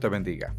[0.00, 0.54] Te bendiga.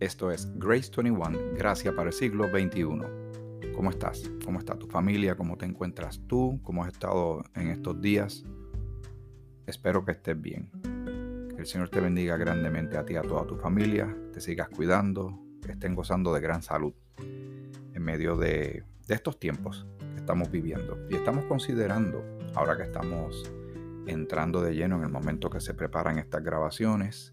[0.00, 3.72] Esto es Grace 21, Gracia para el siglo XXI.
[3.74, 4.30] ¿Cómo estás?
[4.42, 5.36] ¿Cómo está tu familia?
[5.36, 6.58] ¿Cómo te encuentras tú?
[6.62, 8.42] ¿Cómo has estado en estos días?
[9.66, 10.70] Espero que estés bien.
[11.54, 14.16] Que el Señor te bendiga grandemente a ti y a toda tu familia.
[14.32, 15.38] Te sigas cuidando,
[15.68, 21.06] estén gozando de gran salud en medio de, de estos tiempos que estamos viviendo.
[21.10, 22.24] Y estamos considerando,
[22.54, 23.44] ahora que estamos
[24.06, 27.30] entrando de lleno en el momento que se preparan estas grabaciones,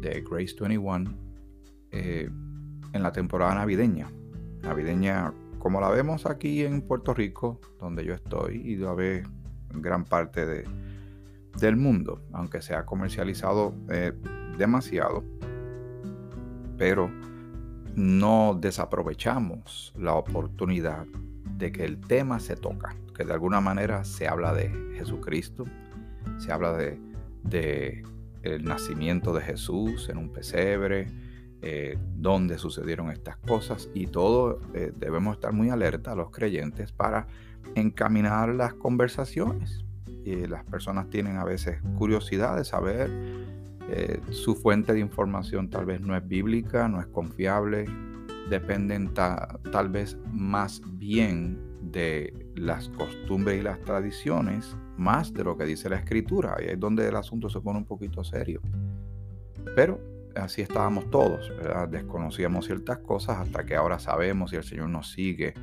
[0.00, 1.16] de Grace 21
[1.90, 2.28] eh,
[2.92, 4.10] en la temporada navideña.
[4.62, 9.22] Navideña como la vemos aquí en Puerto Rico, donde yo estoy, y la ve
[9.72, 10.64] en gran parte de,
[11.58, 14.12] del mundo, aunque se ha comercializado eh,
[14.58, 15.24] demasiado,
[16.76, 17.10] pero
[17.94, 21.06] no desaprovechamos la oportunidad
[21.56, 25.64] de que el tema se toca, que de alguna manera se habla de Jesucristo,
[26.36, 27.00] se habla de,
[27.42, 28.02] de
[28.44, 31.06] el nacimiento de Jesús en un pesebre,
[31.62, 37.26] eh, dónde sucedieron estas cosas y todo eh, debemos estar muy alerta los creyentes para
[37.74, 39.82] encaminar las conversaciones.
[40.24, 43.10] Y las personas tienen a veces curiosidad de saber,
[43.88, 47.86] eh, su fuente de información tal vez no es bíblica, no es confiable,
[48.50, 55.64] dependen tal vez más bien de las costumbres y las tradiciones más de lo que
[55.64, 56.56] dice la escritura.
[56.64, 58.60] Y es donde el asunto se pone un poquito serio.
[59.74, 60.00] Pero
[60.34, 61.52] así estábamos todos.
[61.90, 65.54] Desconocíamos ciertas cosas hasta que ahora sabemos y el Señor nos sigue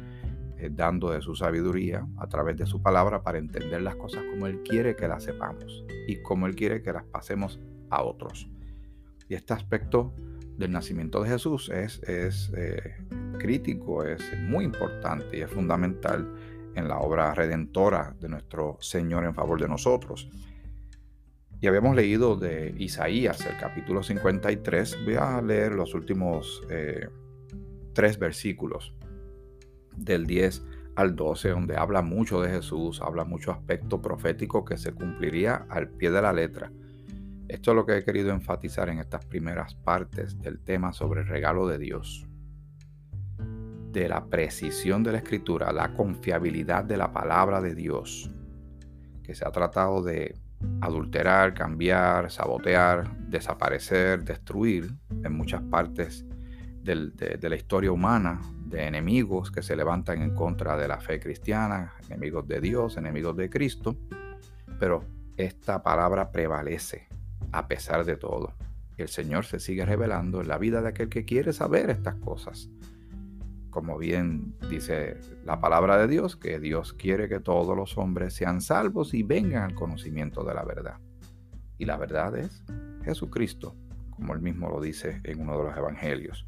[0.58, 4.48] eh, dando de su sabiduría a través de su palabra para entender las cosas como
[4.48, 8.48] Él quiere que las sepamos y como Él quiere que las pasemos a otros.
[9.28, 10.14] Y este aspecto
[10.58, 12.96] del nacimiento de Jesús es, es eh,
[13.40, 16.32] crítico, es muy importante y es fundamental
[16.76, 20.30] en la obra redentora de nuestro Señor en favor de nosotros.
[21.60, 25.06] Y habíamos leído de Isaías, el capítulo 53.
[25.06, 27.08] Voy a leer los últimos eh,
[27.94, 28.96] tres versículos,
[29.96, 30.64] del 10
[30.96, 35.90] al 12, donde habla mucho de Jesús, habla mucho aspecto profético que se cumpliría al
[35.90, 36.72] pie de la letra.
[37.48, 41.28] Esto es lo que he querido enfatizar en estas primeras partes del tema sobre el
[41.28, 42.31] regalo de Dios
[43.92, 48.32] de la precisión de la escritura, la confiabilidad de la palabra de Dios,
[49.24, 50.36] que se ha tratado de
[50.80, 56.26] adulterar, cambiar, sabotear, desaparecer, destruir en muchas partes
[56.84, 61.94] de, la historia humana, de enemigos que se levantan en contra de la fe cristiana,
[62.08, 63.98] enemigos de Dios, enemigos de Cristo,
[64.80, 65.04] pero
[65.36, 67.08] esta palabra prevalece
[67.52, 68.54] a pesar de todo.
[68.98, 72.70] El Señor se sigue revelando en la vida de aquel que quiere saber estas cosas
[73.72, 78.62] como bien dice la palabra de Dios, que Dios quiere que todos los hombres sean
[78.62, 80.98] salvos y vengan al conocimiento de la verdad.
[81.78, 82.64] Y la verdad es
[83.04, 83.76] Jesucristo,
[84.12, 86.46] como él mismo lo dice en uno de los evangelios.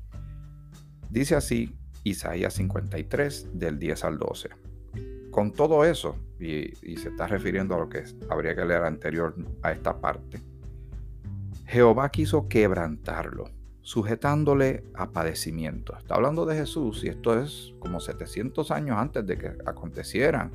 [1.09, 4.49] Dice así Isaías 53 del 10 al 12.
[5.31, 9.35] Con todo eso, y, y se está refiriendo a lo que habría que leer anterior
[9.63, 10.39] a esta parte,
[11.65, 13.45] Jehová quiso quebrantarlo
[13.83, 15.95] sujetándole a padecimiento.
[15.97, 20.51] Está hablando de Jesús y esto es como 700 años antes de que acontecieran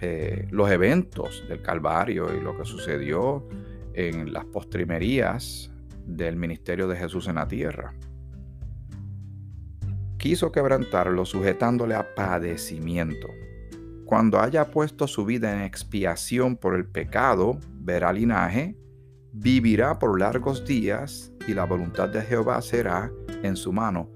[0.00, 3.46] eh, los eventos del Calvario y lo que sucedió
[3.92, 5.70] en las postrimerías
[6.06, 7.94] del ministerio de Jesús en la tierra.
[10.16, 13.28] Quiso quebrantarlo sujetándole a padecimiento.
[14.06, 18.76] Cuando haya puesto su vida en expiación por el pecado, verá linaje,
[19.32, 23.10] vivirá por largos días y la voluntad de Jehová será
[23.42, 24.10] en su mano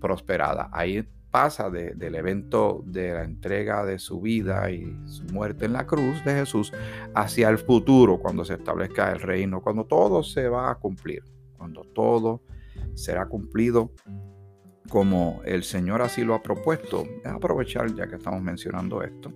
[0.00, 0.68] prosperada.
[0.72, 5.86] Ahí pasa del evento de la entrega de su vida y su muerte en la
[5.86, 6.72] cruz de Jesús
[7.14, 11.22] hacia el futuro, cuando se establezca el reino, cuando todo se va a cumplir,
[11.56, 12.42] cuando todo
[12.94, 13.92] será cumplido
[14.88, 17.04] como el Señor así lo ha propuesto.
[17.24, 19.32] a aprovechar ya que estamos mencionando esto.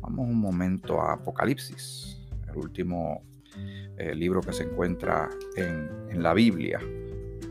[0.00, 2.20] Vamos un momento a Apocalipsis,
[2.50, 3.22] el último
[3.96, 6.80] el libro que se encuentra en, la Biblia.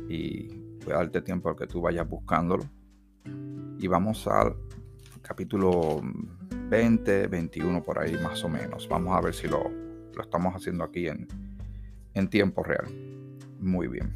[0.07, 0.47] Y
[0.85, 2.63] voy a darte tiempo al que tú vayas buscándolo.
[3.79, 4.55] Y vamos al
[5.21, 6.01] capítulo
[6.69, 8.87] 20, 21 por ahí más o menos.
[8.87, 9.69] Vamos a ver si lo,
[10.15, 11.27] lo estamos haciendo aquí en,
[12.13, 12.85] en tiempo real.
[13.59, 14.13] Muy bien.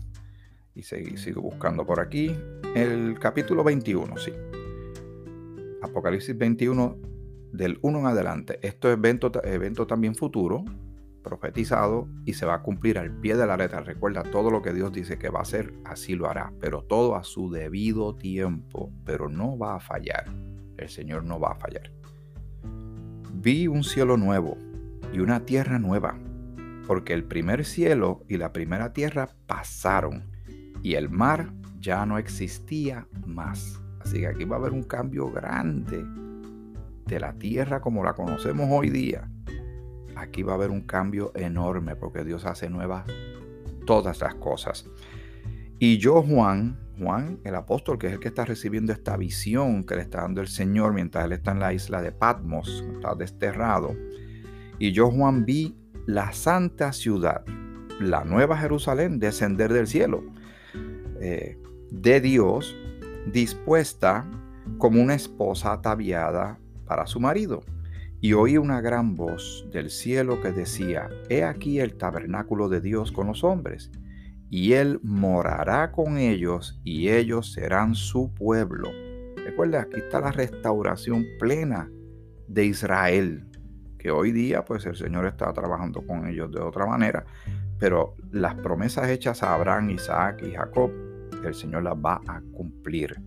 [0.75, 2.35] Y sigo buscando por aquí.
[2.75, 4.31] El capítulo 21, sí.
[5.81, 6.97] Apocalipsis 21
[7.53, 8.59] del 1 en adelante.
[8.61, 10.65] Esto es evento, evento también futuro
[11.25, 13.81] profetizado y se va a cumplir al pie de la letra.
[13.81, 17.15] Recuerda, todo lo que Dios dice que va a hacer, así lo hará, pero todo
[17.15, 20.25] a su debido tiempo, pero no va a fallar.
[20.77, 21.91] El Señor no va a fallar.
[23.33, 24.57] Vi un cielo nuevo
[25.11, 26.17] y una tierra nueva,
[26.87, 30.31] porque el primer cielo y la primera tierra pasaron
[30.83, 33.81] y el mar ya no existía más.
[33.99, 36.05] Así que aquí va a haber un cambio grande
[37.05, 39.29] de la tierra como la conocemos hoy día.
[40.15, 43.05] Aquí va a haber un cambio enorme porque Dios hace nuevas
[43.85, 44.89] todas las cosas.
[45.79, 49.95] Y yo, Juan, Juan, el apóstol, que es el que está recibiendo esta visión que
[49.95, 53.95] le está dando el Señor mientras él está en la isla de Patmos, está desterrado.
[54.79, 55.75] Y yo, Juan, vi
[56.05, 57.43] la santa ciudad,
[57.99, 60.23] la nueva Jerusalén, descender del cielo
[61.19, 61.57] eh,
[61.91, 62.75] de Dios,
[63.31, 64.29] dispuesta
[64.77, 67.63] como una esposa ataviada para su marido.
[68.25, 73.11] Y oí una gran voz del cielo que decía, He aquí el tabernáculo de Dios
[73.11, 73.91] con los hombres,
[74.49, 78.89] y Él morará con ellos, y ellos serán su pueblo.
[79.35, 81.87] Recuerda, aquí está la restauración plena
[82.47, 83.45] de Israel,
[83.99, 87.27] que hoy día pues el Señor está trabajando con ellos de otra manera,
[87.77, 90.89] pero las promesas hechas a Abraham, Isaac y Jacob,
[91.45, 93.21] el Señor las va a cumplir.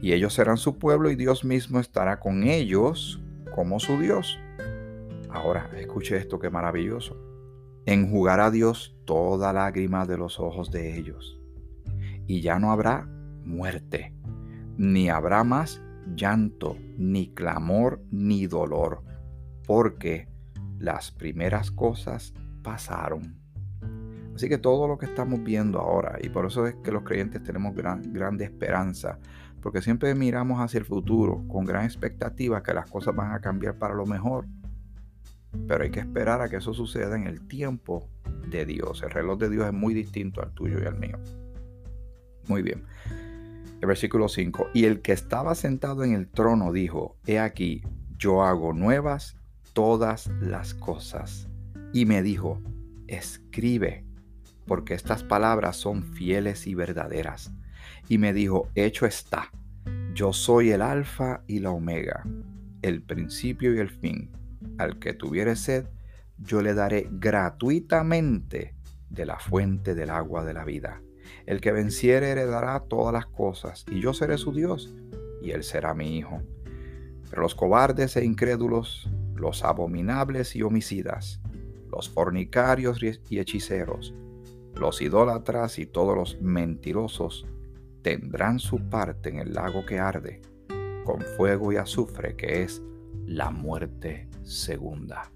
[0.00, 3.20] Y ellos serán su pueblo y Dios mismo estará con ellos
[3.54, 4.40] como su Dios.
[5.30, 7.16] Ahora, escuche esto que maravilloso.
[7.86, 11.40] Enjugará Dios toda lágrima de los ojos de ellos.
[12.26, 13.08] Y ya no habrá
[13.44, 14.12] muerte,
[14.76, 15.80] ni habrá más
[16.16, 19.02] llanto, ni clamor, ni dolor,
[19.66, 20.28] porque
[20.78, 23.38] las primeras cosas pasaron.
[24.34, 27.42] Así que todo lo que estamos viendo ahora, y por eso es que los creyentes
[27.44, 29.20] tenemos gran, grande esperanza,
[29.64, 33.78] porque siempre miramos hacia el futuro con gran expectativa que las cosas van a cambiar
[33.78, 34.44] para lo mejor.
[35.66, 38.06] Pero hay que esperar a que eso suceda en el tiempo
[38.46, 39.02] de Dios.
[39.02, 41.18] El reloj de Dios es muy distinto al tuyo y al mío.
[42.46, 42.84] Muy bien.
[43.80, 44.68] El versículo 5.
[44.74, 47.80] Y el que estaba sentado en el trono dijo, He aquí,
[48.18, 49.38] yo hago nuevas
[49.72, 51.48] todas las cosas
[51.94, 52.60] y me dijo,
[53.06, 54.04] escribe,
[54.66, 57.50] porque estas palabras son fieles y verdaderas.
[58.08, 59.50] Y me dijo, hecho está,
[60.14, 62.24] yo soy el alfa y la omega,
[62.82, 64.30] el principio y el fin.
[64.78, 65.86] Al que tuviere sed,
[66.38, 68.74] yo le daré gratuitamente
[69.10, 71.00] de la fuente del agua de la vida.
[71.46, 74.94] El que venciere heredará todas las cosas, y yo seré su Dios,
[75.42, 76.42] y él será mi hijo.
[77.28, 81.40] Pero los cobardes e incrédulos, los abominables y homicidas,
[81.90, 84.14] los fornicarios y hechiceros,
[84.74, 87.46] los idólatras y todos los mentirosos
[88.04, 90.42] tendrán su parte en el lago que arde,
[91.04, 92.82] con fuego y azufre, que es
[93.26, 95.32] la muerte segunda.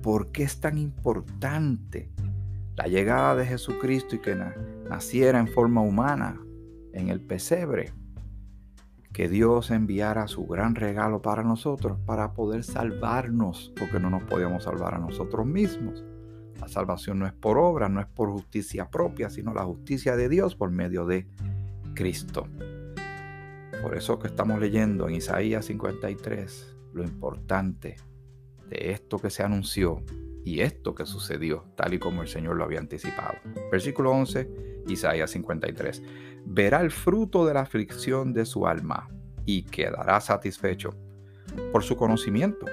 [0.00, 2.12] ¿Por qué es tan importante
[2.76, 4.36] la llegada de Jesucristo y que
[4.88, 6.40] naciera en forma humana
[6.92, 7.92] en el pesebre?
[9.12, 14.62] que Dios enviara su gran regalo para nosotros para poder salvarnos, porque no nos podíamos
[14.62, 16.04] salvar a nosotros mismos.
[16.60, 20.28] La salvación no es por obra, no es por justicia propia, sino la justicia de
[20.28, 21.26] Dios por medio de
[21.94, 22.46] Cristo.
[23.82, 27.96] Por eso que estamos leyendo en Isaías 53 lo importante
[28.68, 30.02] de esto que se anunció
[30.44, 33.38] y esto que sucedió, tal y como el Señor lo había anticipado.
[33.70, 36.02] Versículo 11, Isaías 53
[36.46, 39.08] verá el fruto de la aflicción de su alma
[39.44, 40.94] y quedará satisfecho.
[41.72, 42.66] Por su conocimiento,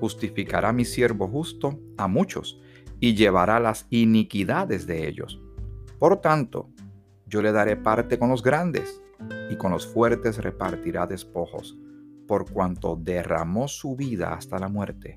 [0.00, 2.60] justificará mi siervo justo a muchos
[3.00, 5.40] y llevará las iniquidades de ellos.
[5.98, 6.70] Por tanto,
[7.28, 9.02] yo le daré parte con los grandes
[9.50, 11.76] y con los fuertes repartirá despojos,
[12.26, 15.16] por cuanto derramó su vida hasta la muerte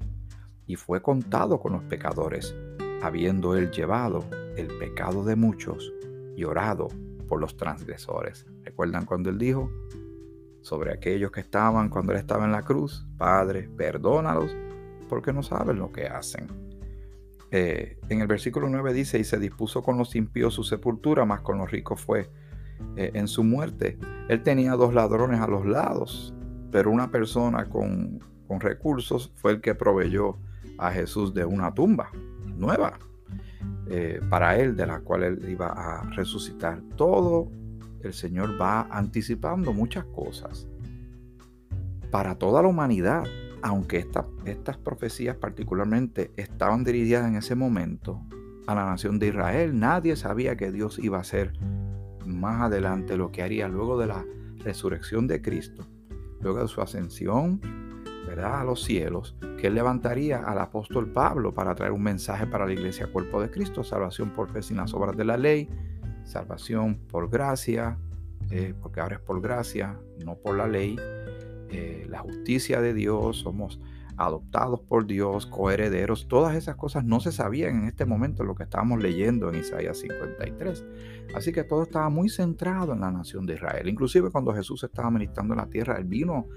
[0.71, 2.55] y fue contado con los pecadores,
[3.01, 4.23] habiendo él llevado
[4.55, 5.91] el pecado de muchos
[6.37, 6.87] y orado
[7.27, 8.45] por los transgresores.
[8.63, 9.69] ¿Recuerdan cuando él dijo
[10.61, 13.05] sobre aquellos que estaban cuando él estaba en la cruz?
[13.17, 14.55] Padre, perdónalos
[15.09, 16.70] porque no saben lo que hacen.
[17.51, 21.41] Eh, en el versículo 9 dice, y se dispuso con los impíos su sepultura, más
[21.41, 22.29] con los ricos fue
[22.95, 23.97] eh, en su muerte.
[24.29, 26.33] Él tenía dos ladrones a los lados,
[26.71, 30.37] pero una persona con, con recursos fue el que proveyó
[30.77, 32.09] a Jesús de una tumba
[32.55, 32.97] nueva.
[33.93, 36.81] Eh, para él, de la cual él iba a resucitar.
[36.95, 37.51] Todo
[38.01, 40.65] el Señor va anticipando muchas cosas
[42.09, 43.25] para toda la humanidad,
[43.61, 44.05] aunque
[44.45, 48.21] estas profecías particularmente estaban dirigidas en ese momento
[48.67, 51.53] a la nación de Israel, nadie sabía que Dios iba a hacer
[52.25, 54.25] más adelante lo que haría luego de la
[54.59, 55.87] resurrección de Cristo,
[56.41, 57.59] luego de su ascensión
[58.27, 58.61] ¿verdad?
[58.61, 62.73] a los cielos, que él levantaría al apóstol Pablo para traer un mensaje para la
[62.73, 65.69] iglesia cuerpo de Cristo, salvación por fe sin las obras de la ley,
[66.23, 67.97] salvación por gracia,
[68.49, 70.95] eh, porque ahora es por gracia, no por la ley,
[72.09, 73.79] la justicia de Dios, somos
[74.17, 78.63] adoptados por Dios, coherederos, todas esas cosas no se sabían en este momento, lo que
[78.63, 80.85] estábamos leyendo en Isaías 53.
[81.35, 83.87] Así que todo estaba muy centrado en la nación de Israel.
[83.87, 86.47] Inclusive cuando Jesús estaba ministrando en la tierra, Él vino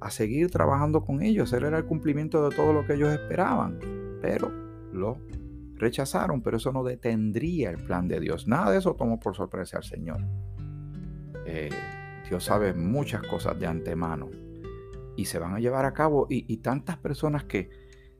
[0.00, 1.52] a seguir trabajando con ellos.
[1.52, 3.78] Él era el cumplimiento de todo lo que ellos esperaban.
[4.20, 4.50] Pero
[4.92, 5.18] lo
[5.76, 8.46] rechazaron, pero eso no detendría el plan de Dios.
[8.46, 10.20] Nada de eso tomó por sorpresa al Señor.
[11.44, 11.70] Eh,
[12.28, 14.30] Dios sabe muchas cosas de antemano
[15.16, 16.26] y se van a llevar a cabo.
[16.28, 17.70] Y, tantas personas que,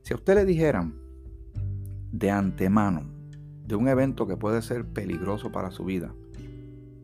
[0.01, 0.95] si a usted le dijeran
[2.11, 3.03] de antemano
[3.65, 6.13] de un evento que puede ser peligroso para su vida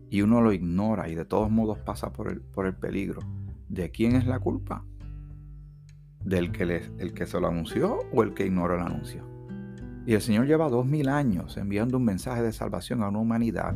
[0.09, 3.21] y uno lo ignora y de todos modos pasa por el, por el peligro,
[3.69, 4.85] ¿de quién es la culpa?
[6.23, 9.23] ¿Del que, el que se lo anunció o el que ignoró el anuncio?
[10.05, 13.75] Y el Señor lleva dos mil años enviando un mensaje de salvación a una humanidad,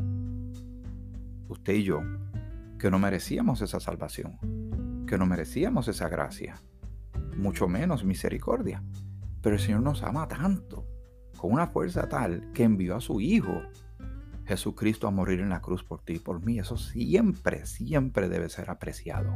[1.47, 2.01] usted y yo,
[2.79, 4.37] que no merecíamos esa salvación
[5.13, 6.55] que no merecíamos esa gracia,
[7.37, 8.83] mucho menos misericordia.
[9.43, 10.87] Pero el Señor nos ama tanto,
[11.37, 13.61] con una fuerza tal, que envió a su Hijo,
[14.45, 16.57] Jesucristo, a morir en la cruz por ti y por mí.
[16.57, 19.35] Eso siempre, siempre debe ser apreciado.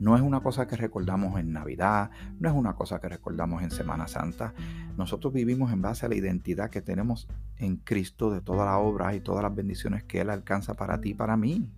[0.00, 3.70] No es una cosa que recordamos en Navidad, no es una cosa que recordamos en
[3.70, 4.54] Semana Santa.
[4.96, 7.28] Nosotros vivimos en base a la identidad que tenemos
[7.58, 11.10] en Cristo de toda la obra y todas las bendiciones que Él alcanza para ti
[11.10, 11.70] y para mí.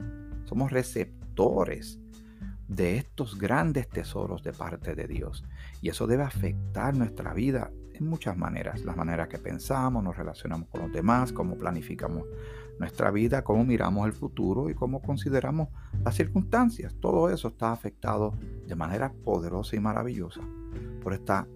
[0.47, 2.02] Somos receptores
[2.75, 5.45] de estos grandes tesoros de parte de Dios.
[5.81, 8.85] Y eso debe afectar nuestra vida en muchas maneras.
[8.85, 12.25] Las maneras que pensamos, nos relacionamos con los demás, cómo planificamos
[12.79, 15.69] nuestra vida, cómo miramos el futuro y cómo consideramos
[16.05, 16.95] las circunstancias.
[17.01, 18.35] Todo eso está afectado
[18.67, 20.41] de manera poderosa y maravillosa
[21.03, 21.47] por esta,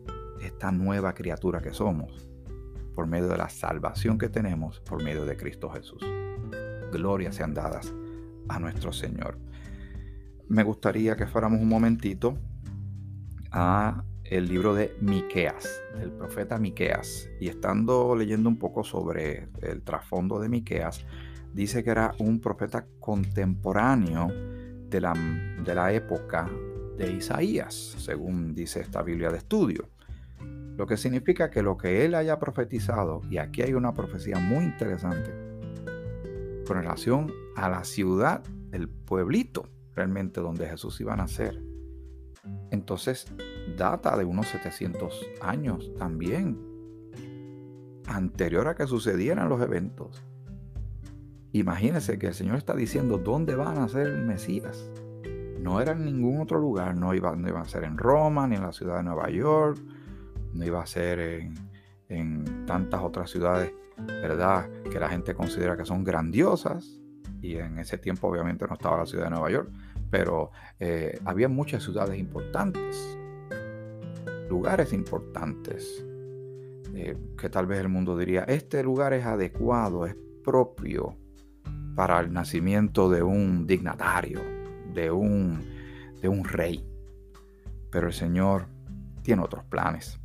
[0.43, 2.29] esta nueva criatura que somos,
[2.95, 6.03] por medio de la salvación que tenemos por medio de Cristo Jesús.
[6.93, 7.93] Glorias sean dadas
[8.49, 9.39] a nuestro Señor
[10.49, 12.39] me gustaría que fuéramos un momentito
[13.51, 17.29] a el libro de Miqueas, del profeta Miqueas.
[17.41, 21.05] Y estando leyendo un poco sobre el trasfondo de Miqueas,
[21.53, 24.29] dice que era un profeta contemporáneo
[24.89, 25.15] de la,
[25.65, 26.51] de la época
[26.97, 29.89] de Isaías, según dice esta Biblia de estudio.
[30.77, 34.65] Lo que significa que lo que él haya profetizado, y aquí hay una profecía muy
[34.65, 35.31] interesante,
[36.67, 41.61] con relación a la ciudad, el pueblito realmente donde Jesús iba a nacer.
[42.71, 43.27] Entonces
[43.77, 46.57] data de unos 700 años también,
[48.07, 50.23] anterior a que sucedieran los eventos.
[51.53, 54.91] Imagínense que el Señor está diciendo dónde va a nacer el Mesías.
[55.59, 58.73] No era en ningún otro lugar, no iba, a ser en Roma, ni en la
[58.73, 59.79] ciudad de Nueva York,
[60.53, 61.55] no iba a ser en,
[62.09, 64.69] en tantas otras ciudades, ¿verdad?
[64.91, 67.01] Que la gente considera que son grandiosas.
[67.47, 69.71] Y en ese tiempo obviamente no estaba la ciudad de Nueva York,
[70.11, 70.51] pero
[70.81, 73.17] eh, había muchas ciudades importantes,
[74.51, 76.05] lugares importantes,
[76.93, 81.17] eh, que tal vez el mundo diría, este lugar es adecuado, es propio
[81.95, 84.41] para el nacimiento de un dignatario,
[84.93, 85.61] de un,
[86.21, 86.85] de un rey.
[87.93, 88.67] Pero el Señor
[89.23, 90.19] tiene otros planes.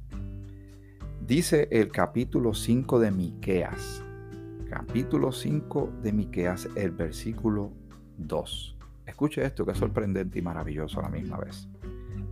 [1.19, 4.03] Dice el capítulo 5 de Miqueas,
[4.71, 7.73] capítulo 5 de Miqueas, el versículo
[8.19, 8.77] 2.
[9.05, 11.67] Escuche esto que es sorprendente y maravilloso a la misma vez.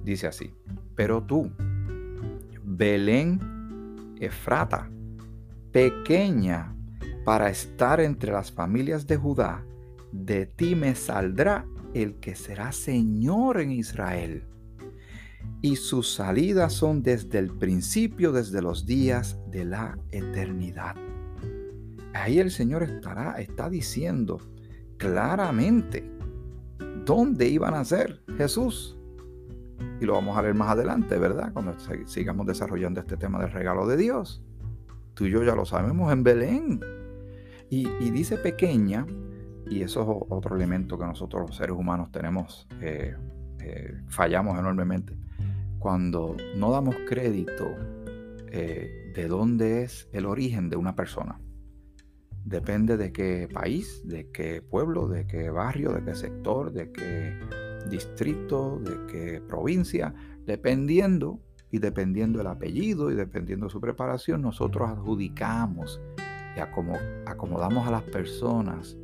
[0.06, 0.56] Dice así,
[0.96, 1.52] pero tú,
[2.64, 4.90] Belén Efrata,
[5.74, 6.74] pequeña
[7.26, 9.66] para estar entre las familias de Judá,
[10.14, 14.48] de ti me saldrá el que será Señor en Israel.
[15.62, 20.96] Y sus salidas son desde el principio, desde los días de la eternidad.
[22.20, 24.40] Ahí el Señor estará, está diciendo
[24.98, 26.04] claramente
[27.06, 28.98] dónde iban a ser Jesús.
[30.02, 31.54] Y lo vamos a ver más adelante, ¿verdad?
[31.54, 34.44] Cuando sigamos desarrollando este tema del regalo de Dios.
[35.14, 36.80] Tú y yo ya lo sabemos en Belén.
[37.70, 39.06] Y, dice pequeña,
[39.70, 43.16] y eso es otro elemento que nosotros los seres humanos tenemos, eh,
[43.60, 45.16] eh, fallamos enormemente.
[45.78, 47.76] Cuando no damos crédito
[48.48, 51.40] eh, de dónde es el origen de una persona.
[52.46, 57.38] Depende de qué país, de qué pueblo, de qué barrio, de qué sector, de qué
[57.90, 60.14] distrito, de qué provincia,
[60.46, 61.40] dependiendo
[61.72, 66.02] y dependiendo el apellido y dependiendo su preparación, nosotros adjudicamos
[66.56, 68.98] y acomodamos a las personas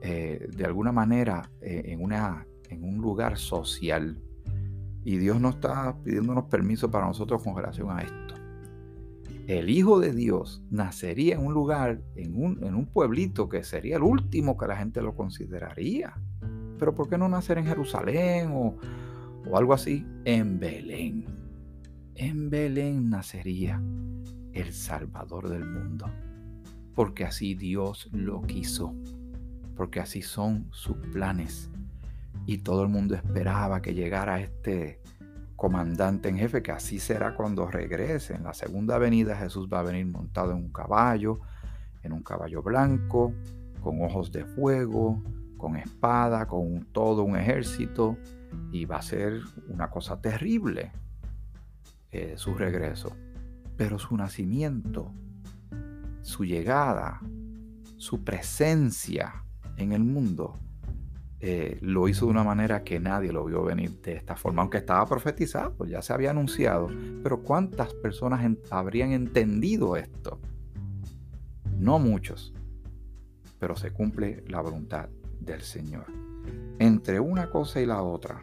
[0.00, 4.20] eh, de alguna manera eh, en, en un lugar social.
[5.04, 8.43] Y Dios no está pidiéndonos permiso para nosotros con relación a esto
[9.46, 14.56] el Hijo de Dios nacería en un lugar, en un, pueblito que sería el último
[14.56, 16.14] que la gente lo consideraría.
[16.78, 18.76] Pero ¿por qué no nacer en Jerusalén o,
[19.48, 20.06] o algo así?
[20.24, 21.26] En Belén.
[22.14, 23.82] en Belén nacería
[24.52, 26.06] el Salvador del mundo,
[26.94, 28.94] porque así Dios lo quiso,
[29.76, 31.70] porque así son sus planes.
[32.46, 35.00] Y todo el mundo esperaba que llegara este
[35.56, 38.34] comandante en jefe, que así será cuando regrese.
[38.34, 41.40] En la segunda venida Jesús va a venir montado en un caballo,
[42.02, 43.32] en un caballo blanco,
[43.80, 45.22] con ojos de fuego,
[45.56, 48.16] con espada, con todo un ejército,
[48.72, 50.92] y va a ser una cosa terrible
[52.10, 53.16] eh, su regreso.
[53.76, 55.10] Pero su nacimiento,
[56.22, 57.20] su llegada,
[57.96, 59.44] su presencia
[59.76, 60.56] en el mundo,
[61.46, 64.78] eh, lo hizo de una manera que nadie lo vio venir de esta forma, aunque
[64.78, 66.88] estaba profetizado, ya se había anunciado,
[67.22, 70.40] pero ¿cuántas personas habrían entendido esto?
[71.76, 72.54] No muchos,
[73.58, 76.06] pero se cumple la voluntad del Señor.
[76.78, 78.42] Entre una cosa y la otra,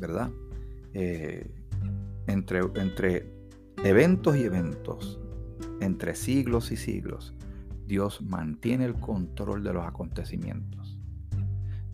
[0.00, 0.30] ¿verdad?
[0.94, 1.46] Eh,
[2.26, 3.34] entre, entre
[3.84, 5.20] eventos y eventos,
[5.82, 7.34] entre siglos y siglos,
[7.86, 11.01] Dios mantiene el control de los acontecimientos.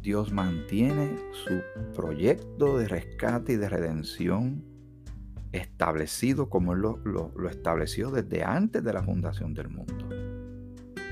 [0.01, 1.61] Dios mantiene su
[1.95, 4.65] proyecto de rescate y de redención
[5.53, 10.09] establecido como lo, lo, estableció desde antes de la fundación del mundo.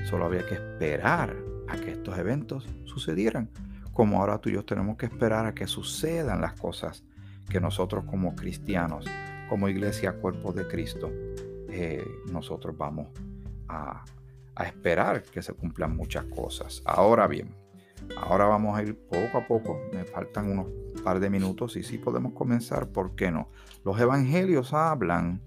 [0.05, 1.35] Solo había que esperar
[1.67, 3.49] a que estos eventos sucedieran,
[3.93, 7.03] como ahora tú y yo tenemos que esperar a que sucedan las cosas
[7.49, 9.05] que nosotros como cristianos,
[9.49, 11.11] como iglesia, cuerpo de Cristo,
[11.69, 13.09] eh, nosotros vamos
[13.67, 14.05] a,
[14.55, 16.81] a esperar que se cumplan muchas cosas.
[16.85, 17.49] Ahora bien,
[18.17, 20.67] ahora vamos a ir poco a poco, me faltan unos
[21.03, 23.49] par de minutos y sí podemos comenzar, ¿por qué no?
[23.85, 25.41] Los evangelios hablan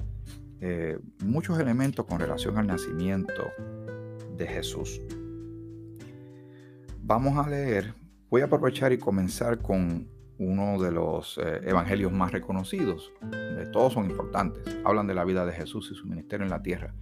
[0.60, 3.42] eh, muchos elementos con relación al nacimiento
[4.36, 5.00] de Jesús.
[7.02, 7.94] Vamos a leer,
[8.30, 13.12] voy a aprovechar y comenzar con uno de los eh, evangelios más reconocidos.
[13.30, 14.78] De todos son importantes.
[14.84, 16.94] Hablan de la vida de Jesús y su ministerio en la tierra.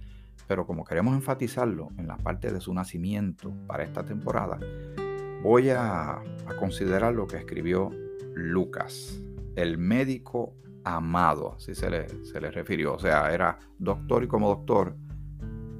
[0.47, 4.59] Pero como queremos enfatizarlo en la parte de su nacimiento para esta temporada,
[5.41, 6.21] voy a,
[6.57, 7.91] considerar lo que escribió
[8.33, 9.21] Lucas,
[9.55, 12.95] el médico amado, así se le, se le refirió.
[12.95, 14.95] O sea, era doctor y como doctor,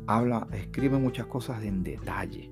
[0.06, 2.52] habla, escribe muchas cosas en detalle.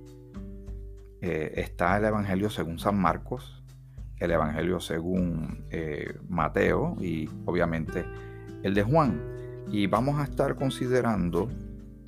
[1.22, 3.64] Eh, está el Evangelio según San Marcos,
[4.18, 8.04] el Evangelio según eh, Mateo y obviamente
[8.64, 9.22] el de Juan.
[9.70, 11.50] Y vamos a estar considerando,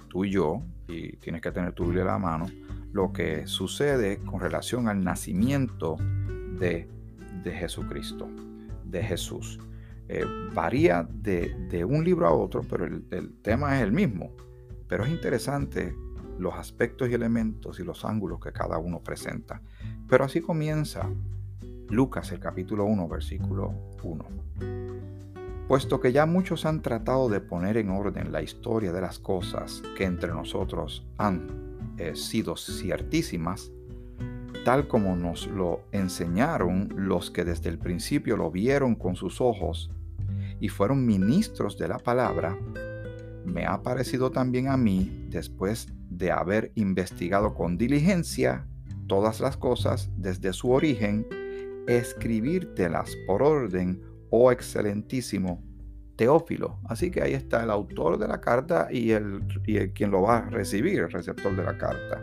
[0.10, 2.46] tú y yo, y tienes que tener tu Biblia a la mano,
[2.91, 5.97] lo que sucede con relación al nacimiento
[6.60, 6.88] de,
[7.43, 8.30] Jesucristo,
[8.86, 9.60] de Jesús.
[10.08, 14.32] Eh, varía de, un libro a otro, pero el, el tema es el mismo.
[14.88, 15.95] Pero es interesante
[16.39, 19.62] los aspectos y elementos y los ángulos que cada uno presenta.
[20.08, 21.10] Pero así comienza
[21.89, 23.73] Lucas el capítulo 1 versículo
[24.04, 24.25] 1.
[25.67, 29.84] Puesto que ya muchos han tratado de poner en orden la historia de las cosas
[29.95, 31.69] que entre nosotros han
[32.00, 33.72] eh, sido ciertísimas,
[34.66, 39.92] tal como nos lo enseñaron los que desde el principio lo vieron con sus ojos
[40.60, 42.58] y fueron ministros de la palabra,
[43.46, 48.68] me ha parecido también a mí, después de haber investigado con diligencia
[49.08, 51.28] todas las cosas desde su origen,
[51.88, 55.64] escribírtelas por orden, oh excelentísimo
[56.20, 56.82] Teófilo.
[56.84, 60.40] Así que ahí está el autor de la carta y el, y quien lo va
[60.40, 62.22] a recibir, el receptor de la carta.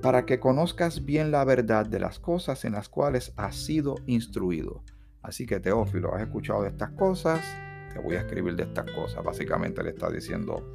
[0.00, 4.82] Para que conozcas bien la verdad de las cosas en las cuales has sido instruido.
[5.20, 7.44] Así que Teófilo, has escuchado de estas cosas,
[7.92, 9.22] te voy a escribir de estas cosas.
[9.22, 10.66] Básicamente le está diciendo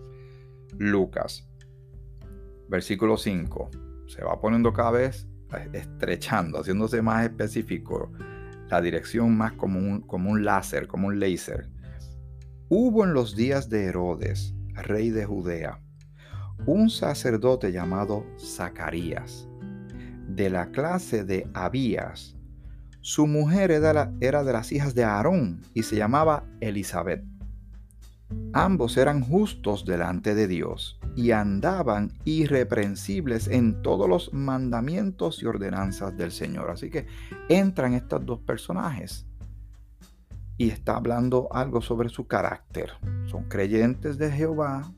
[0.77, 1.49] Lucas.
[2.69, 3.71] Versículo 5.
[4.05, 5.27] Se va poniendo cada vez
[5.73, 8.11] estrechando, haciéndose más específico,
[8.69, 11.80] la dirección más como un, como un láser, como un láser.
[12.73, 15.81] Hubo en los días de Herodes, rey de Judea,
[16.65, 19.49] un sacerdote llamado Zacarías,
[20.29, 22.37] de la clase de Abías.
[23.01, 27.25] Su mujer era, de las hijas de Aarón y se llamaba Elizabeth.
[28.53, 36.15] Ambos eran justos delante de Dios y andaban irreprensibles en todos los mandamientos y ordenanzas
[36.15, 36.71] del Señor.
[36.71, 37.05] Así que
[37.49, 39.25] entran estos dos personajes
[40.61, 42.91] y está hablando algo sobre su carácter.
[43.25, 44.93] Son creyentes de Jehová,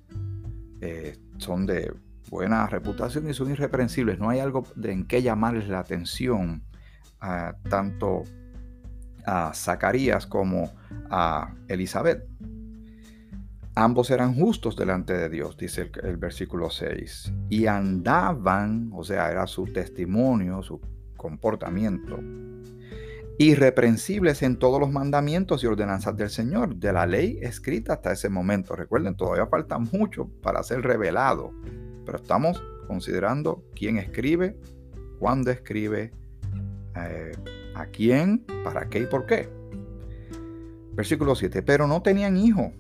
[0.82, 1.94] eh, son de
[2.30, 4.20] buena reputación y son irreprensibles.
[4.20, 6.66] No hay algo en que llamarles la atención
[7.22, 8.24] a, tanto
[9.26, 10.70] a Zacarías como
[11.10, 12.28] a Elizabeth.
[13.74, 19.48] Ambos eran justos delante de Dios, dice el, versículo 6, y andaban, o sea, era
[19.48, 20.82] su testimonio, su
[21.16, 22.20] comportamiento,
[23.38, 28.30] irreprensibles en todos los mandamientos y ordenanzas del Señor, de la ley escrita hasta ese
[28.30, 28.76] momento.
[28.76, 31.52] Recuerden, todavía falta mucho para ser revelado,
[32.06, 34.58] pero estamos considerando quién escribe,
[35.20, 36.12] cuándo escribe,
[36.96, 37.32] eh,
[37.76, 39.50] a quién, para qué y por qué.
[40.94, 42.72] Versículo 7, pero no tenían hijo,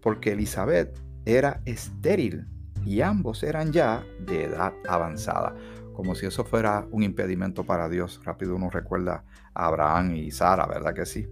[0.00, 2.46] porque Elizabeth era estéril
[2.84, 5.56] y ambos eran ya de edad avanzada
[5.96, 8.20] como si eso fuera un impedimento para Dios.
[8.22, 11.26] Rápido uno recuerda a Abraham y Sara, ¿verdad que sí?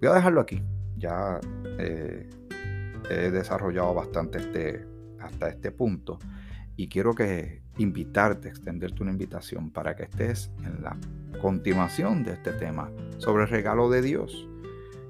[0.00, 0.62] Voy a dejarlo aquí.
[0.98, 1.40] Ya
[1.78, 2.28] eh,
[3.10, 4.86] he desarrollado bastante este,
[5.18, 6.18] hasta este punto
[6.76, 10.94] y quiero que invitarte, extenderte una invitación para que estés en la
[11.40, 14.46] continuación de este tema sobre el regalo de Dios.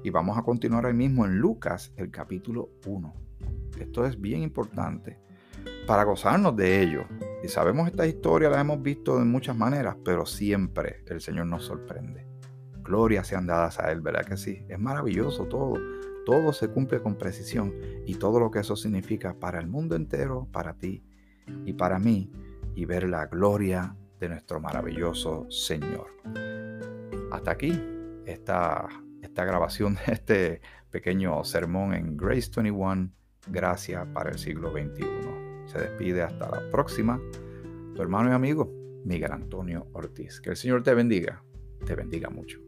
[0.01, 3.13] Y vamos a continuar ahí mismo en Lucas, el capítulo 1.
[3.79, 5.19] Esto es bien importante
[5.85, 7.05] para gozarnos de ello.
[7.43, 11.65] Y sabemos esta historia, la hemos visto de muchas maneras, pero siempre el Señor nos
[11.65, 12.25] sorprende.
[12.81, 14.65] Gloria sean dadas a Él, ¿verdad que sí?
[14.69, 15.73] Es maravilloso todo.
[16.25, 17.73] Todo se cumple con precisión
[18.05, 21.03] y todo lo que eso significa para el mundo entero, para ti
[21.65, 22.31] y para mí,
[22.75, 26.07] y ver la gloria de nuestro maravilloso Señor.
[27.29, 27.77] Hasta aquí
[28.25, 28.87] esta,
[29.21, 33.11] esta grabación de este pequeño sermón en Grace 21,
[33.47, 35.52] Gracia para el siglo XXI.
[35.65, 37.19] Se despide hasta la próxima.
[37.95, 38.71] Tu hermano y amigo,
[39.03, 40.41] Miguel Antonio Ortiz.
[40.41, 41.43] Que el Señor te bendiga,
[41.85, 42.62] te bendiga mucho.